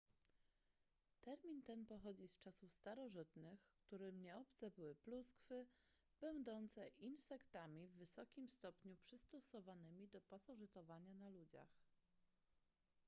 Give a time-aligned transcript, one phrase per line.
[1.21, 5.65] termin ten pochodzi z czasów starożytnych którym nieobce były pluskwy
[6.21, 11.69] będące insektami w wysokim stopniu przystosowanymi do pasożytowania na ludziach